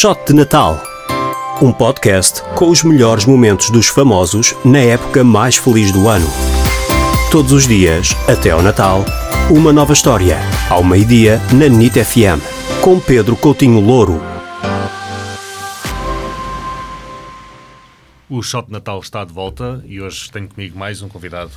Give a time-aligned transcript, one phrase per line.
[0.00, 0.82] Shot de Natal.
[1.60, 6.26] Um podcast com os melhores momentos dos famosos na época mais feliz do ano.
[7.30, 9.04] Todos os dias, até ao Natal,
[9.50, 10.38] uma nova história.
[10.70, 12.40] Ao meio-dia, na NIT FM.
[12.80, 14.22] Com Pedro Coutinho Louro.
[18.26, 21.50] O Shot de Natal está de volta e hoje tenho comigo mais um convidado.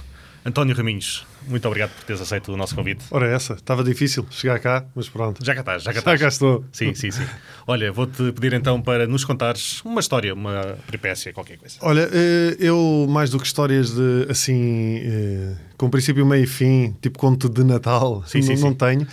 [0.45, 3.05] António Raminhos, muito obrigado por teres aceito o nosso convite.
[3.11, 5.43] Ora, essa, estava difícil chegar cá, mas pronto.
[5.43, 6.21] Já cá estás, já cá Já estás.
[6.21, 6.65] cá estou.
[6.71, 7.23] Sim, sim, sim.
[7.65, 11.75] Olha, vou-te pedir então para nos contares uma história, uma peripécia, qualquer coisa.
[11.81, 16.93] Olha, eh, eu mais do que histórias de assim, eh, com princípio, meio e fim,
[17.01, 18.75] tipo conto de Natal, Sim, não, sim, não sim.
[18.75, 19.07] tenho.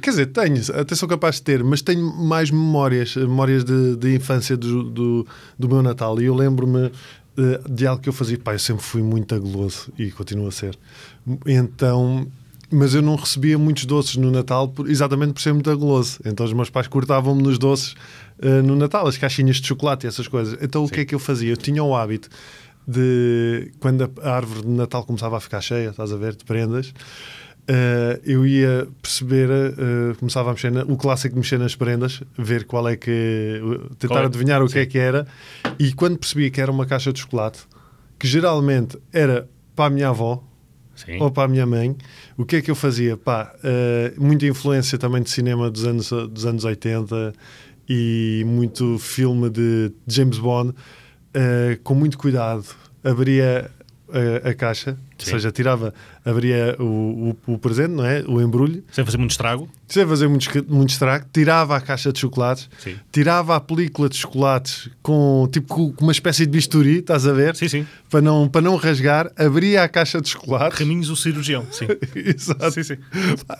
[0.00, 4.14] Quer dizer, tenho, até sou capaz de ter, mas tenho mais memórias, memórias de, de
[4.14, 5.26] infância do, do,
[5.58, 6.18] do meu Natal.
[6.18, 6.90] E eu lembro-me
[7.68, 8.38] de algo que eu fazia.
[8.38, 10.78] Pá, eu sempre fui muito aguloso e continuo a ser.
[11.46, 12.26] Então,
[12.70, 16.18] mas eu não recebia muitos doces no Natal por- exatamente por ser muito aguloso.
[16.24, 17.94] Então os meus pais cortavam-me nos doces
[18.40, 20.58] eh, no Natal, as caixinhas de chocolate e essas coisas.
[20.60, 21.52] Então o que é que eu fazia?
[21.52, 22.28] Eu tinha o hábito
[22.86, 26.44] de, quando a a árvore de Natal começava a ficar cheia, estás a ver, de
[26.44, 26.92] prendas,
[27.68, 32.22] eh, eu ia perceber, eh, começava a mexer, na, o clássico de mexer nas prendas,
[32.36, 33.60] ver qual é que,
[33.98, 34.24] tentar é?
[34.26, 34.78] adivinhar o que Sim.
[34.80, 35.26] é que era,
[35.78, 37.60] e quando percebia que era uma caixa de chocolate,
[38.18, 40.42] que geralmente era para a minha avó,
[40.96, 41.20] Sim.
[41.20, 41.96] ou para a minha mãe,
[42.36, 43.16] o que é que eu fazia?
[43.16, 47.32] Pá, eh, muita influência também de cinema dos anos, dos anos 80
[47.88, 50.74] e muito filme de James Bond,
[51.82, 52.64] com muito cuidado,
[53.02, 53.70] abria
[54.44, 55.30] a, a caixa, ou Sim.
[55.32, 55.92] seja, tirava,
[56.24, 58.22] abria o, o, o presente, não é?
[58.26, 59.68] O embrulho, Sem fazer muito estrago.
[59.88, 62.96] sem fazer muito, muito estrago, tirava a caixa de chocolates, Sim.
[63.10, 67.56] tirava a película de chocolates com tipo com uma espécie de bisturi, estás a ver?
[67.56, 67.86] Sim, sim.
[68.10, 70.78] Para não, para não rasgar, abria a caixa de chocolates.
[70.78, 71.66] Raminhos o cirurgião.
[71.70, 71.86] Sim.
[72.14, 72.70] Exato.
[72.72, 72.96] sim, sim.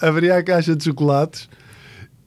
[0.00, 1.48] Abria a caixa de chocolates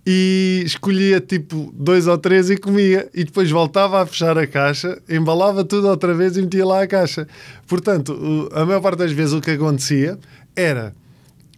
[0.05, 3.09] e escolhia tipo dois ou três e comia.
[3.13, 6.87] E depois voltava a fechar a caixa, embalava tudo outra vez e metia lá a
[6.87, 7.27] caixa.
[7.67, 10.19] Portanto, a maior parte das vezes o que acontecia
[10.55, 10.93] era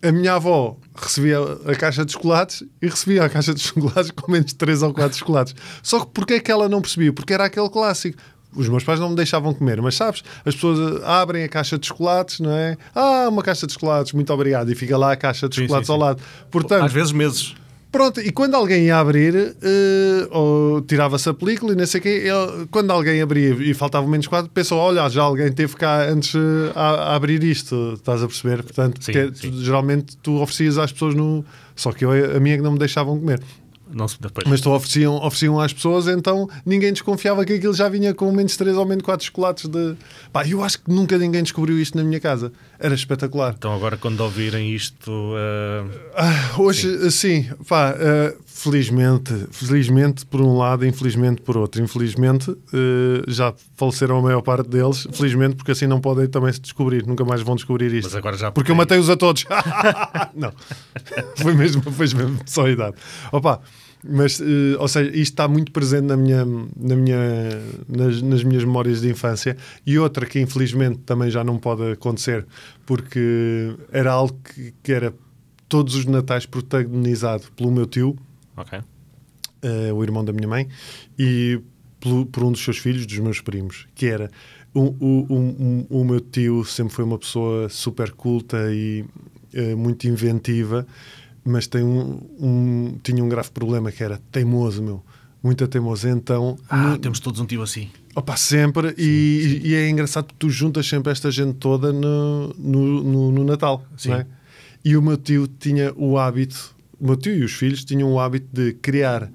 [0.01, 4.31] a minha avó recebia a caixa de chocolates e recebia a caixa de chocolates com
[4.31, 5.55] menos de 3 ou 4 chocolates.
[5.83, 7.11] Só que porquê é que ela não percebia?
[7.11, 8.17] Porque era aquele clássico.
[8.55, 11.77] Os meus pais não me deixavam comer, mas sabes, as pessoas ah, abrem a caixa
[11.77, 12.77] de chocolates, não é?
[12.95, 14.71] Ah, uma caixa de chocolates, muito obrigado.
[14.71, 16.05] E fica lá a caixa de Sim, chocolates sim, ao sim.
[16.05, 16.21] lado.
[16.49, 17.55] Portanto, Às vezes meses.
[17.91, 19.55] Pronto, e quando alguém ia abrir,
[20.31, 24.09] ou tirava-se a película e não sei o quê, ele- quando alguém abria e faltavam
[24.09, 26.81] menos quatro, pensou, olha, já alguém teve cá antes eh, a,
[27.11, 28.61] a abrir isto, estás a perceber?
[28.63, 29.51] Portanto, Sim, que é- sim.
[29.63, 31.43] geralmente tu oferecias às pessoas no...
[31.75, 33.39] Só que eu, a minha é que não me deixavam comer.
[33.91, 34.47] Não se depois.
[34.47, 38.55] Mas tu ofereciam, ofereciam às pessoas, então ninguém desconfiava que aquilo já vinha com menos
[38.57, 39.95] 3 ou menos 4 chocolates de...
[40.31, 42.51] Pá, eu acho que nunca ninguém descobriu isto na minha casa.
[42.79, 43.55] Era espetacular.
[43.57, 45.11] Então agora quando ouvirem isto...
[46.15, 51.81] ah, Ah, hoje, sim, pá, ah, felizmente, felizmente por um lado, infelizmente por outro.
[51.81, 56.59] Infelizmente, eh, já faleceram a maior parte deles, felizmente, porque assim não podem também se
[56.59, 58.07] descobrir, nunca mais vão descobrir isto.
[58.07, 59.45] Mas agora já Porque eu matei-os a todos.
[60.35, 60.51] não,
[61.35, 62.95] foi mesmo, foi mesmo só a idade.
[63.31, 63.61] Opa,
[64.03, 67.17] mas, eh, ou seja, isto está muito presente na minha, na minha,
[67.87, 69.57] nas, nas minhas memórias de infância.
[69.85, 72.45] E outra que infelizmente também já não pode acontecer,
[72.85, 75.13] porque era algo que, que era
[75.67, 78.15] todos os natais protagonizado pelo meu tio,
[78.55, 78.79] Ok.
[79.61, 80.67] eh, o irmão da minha mãe,
[81.17, 81.59] e
[81.99, 84.29] pelo- por um dos seus filhos, dos meus primos, que era
[84.73, 85.25] o, o,
[85.89, 89.03] o, o- meu tio sempre foi uma pessoa super culta e
[89.53, 90.85] eh, muito inventiva,
[91.47, 95.03] mas tem um, um- tinha um grave problema que era teimoso, meu.
[95.43, 97.89] Muita teimosa, então Ah, no- temos todos um tio assim.
[98.15, 103.03] Opa, sempre, e, e é engraçado porque tu juntas sempre esta gente toda no, no,
[103.03, 104.13] no- no Natal, Sim.
[104.13, 104.25] é?
[104.83, 108.19] E o meu tio tinha o hábito, o meu tio e os filhos tinham o
[108.19, 109.29] hábito de criar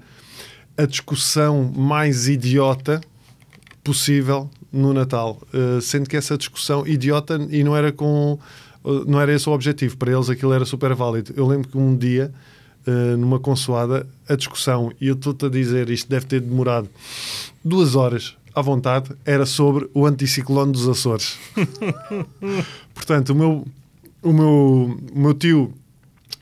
[0.77, 2.99] a discussão mais idiota
[3.83, 8.37] possível no Natal, Eh, sendo que essa discussão idiota e não era com
[9.05, 11.33] não era esse o objetivo, para eles aquilo era super válido.
[11.35, 12.33] Eu lembro que um dia
[12.85, 16.89] eh, numa consoada a discussão, e eu estou-te a dizer, isto deve ter demorado
[17.63, 21.37] duas horas à vontade, era sobre o anticiclone dos Açores.
[22.93, 23.67] Portanto, o meu,
[24.21, 25.73] o, meu, o meu tio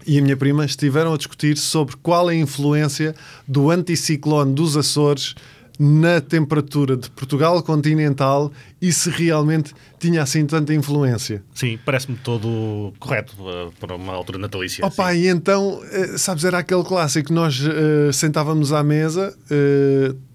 [0.06, 3.15] e a minha prima estiveram a discutir sobre qual é a influência
[3.48, 5.36] do anticiclone dos Açores
[5.79, 8.51] na temperatura de Portugal continental
[8.81, 11.44] e se realmente tinha assim tanta influência.
[11.53, 14.85] Sim, parece-me todo correto ah, para uma altura natalícia.
[14.85, 15.19] Opa, sim.
[15.19, 19.35] e então, eh, sabes, era aquele clássico, nós eh, sentávamos à mesa,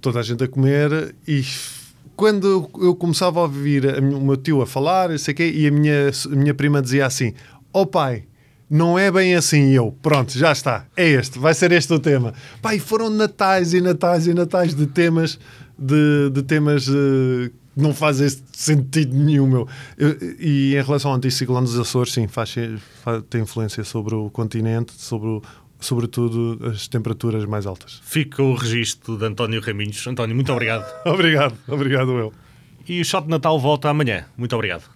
[0.00, 1.42] toda a gente a comer, e
[2.16, 5.70] quando eu, começava a ouvir a o meu tio a falar, sei quê, e a
[5.70, 7.34] minha, a minha prima dizia assim,
[7.72, 8.24] ó pai,
[8.68, 9.70] não é bem assim.
[9.70, 10.86] Eu, pronto, já está.
[10.96, 12.32] É este, vai ser este o tema.
[12.72, 15.38] E foram natais e natais e natais de temas,
[15.78, 17.52] de, de temas eh, que
[17.82, 19.68] não fazem sentido nenhum, meu.
[19.98, 22.54] Eu- e em relação ao anticiclone dos Açores, sim, faz,
[23.04, 25.42] faz- tem influência sobre o continente, sobre o-
[25.78, 28.00] sobretudo as temperaturas mais altas.
[28.02, 30.04] Fica o registro de António Raminhos.
[30.06, 30.84] António, muito obrigado.
[31.06, 32.32] Obrigado, obrigado eu.
[32.88, 34.24] E o Shot de Natal volta amanhã.
[34.38, 34.95] Muito obrigado.